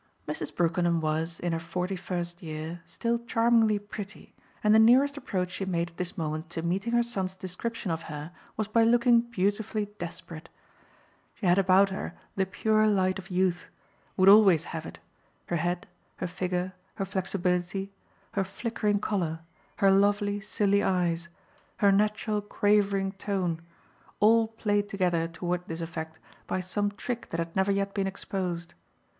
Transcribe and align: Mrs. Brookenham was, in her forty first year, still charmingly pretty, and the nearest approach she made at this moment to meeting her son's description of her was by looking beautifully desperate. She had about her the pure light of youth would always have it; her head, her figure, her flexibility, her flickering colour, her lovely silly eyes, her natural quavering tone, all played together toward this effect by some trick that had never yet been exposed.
Mrs. 0.27 0.55
Brookenham 0.55 0.99
was, 0.99 1.39
in 1.39 1.51
her 1.53 1.59
forty 1.59 1.95
first 1.95 2.41
year, 2.41 2.81
still 2.87 3.19
charmingly 3.19 3.77
pretty, 3.77 4.33
and 4.63 4.73
the 4.73 4.79
nearest 4.79 5.15
approach 5.15 5.51
she 5.51 5.63
made 5.65 5.91
at 5.91 5.97
this 5.97 6.17
moment 6.17 6.49
to 6.49 6.63
meeting 6.63 6.93
her 6.93 7.03
son's 7.03 7.35
description 7.35 7.91
of 7.91 8.01
her 8.09 8.31
was 8.57 8.67
by 8.67 8.83
looking 8.83 9.21
beautifully 9.21 9.91
desperate. 9.99 10.49
She 11.35 11.45
had 11.45 11.59
about 11.59 11.91
her 11.91 12.15
the 12.35 12.47
pure 12.47 12.87
light 12.87 13.19
of 13.19 13.29
youth 13.29 13.67
would 14.17 14.27
always 14.27 14.63
have 14.73 14.87
it; 14.87 14.97
her 15.45 15.57
head, 15.57 15.85
her 16.15 16.25
figure, 16.25 16.73
her 16.95 17.05
flexibility, 17.05 17.91
her 18.31 18.43
flickering 18.43 18.99
colour, 19.01 19.41
her 19.75 19.91
lovely 19.91 20.39
silly 20.39 20.81
eyes, 20.81 21.27
her 21.77 21.91
natural 21.91 22.41
quavering 22.41 23.11
tone, 23.11 23.61
all 24.19 24.47
played 24.47 24.89
together 24.89 25.27
toward 25.27 25.63
this 25.67 25.79
effect 25.79 26.17
by 26.47 26.59
some 26.59 26.89
trick 26.89 27.29
that 27.29 27.37
had 27.37 27.55
never 27.55 27.71
yet 27.71 27.93
been 27.93 28.07
exposed. 28.07 28.73